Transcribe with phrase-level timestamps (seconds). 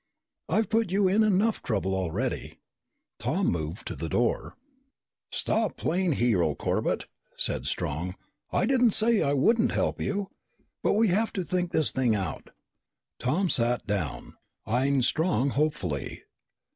[0.49, 2.57] I've put you in enough trouble already."
[3.19, 4.57] Tom moved to the door.
[5.31, 8.15] "Stop playing the hero, Corbett," said Strong.
[8.51, 10.31] "I didn't say I wouldn't help you.
[10.81, 12.49] But we have to think this thing out."
[13.19, 14.35] Tom sat down,
[14.67, 16.23] eying Strong hopefully.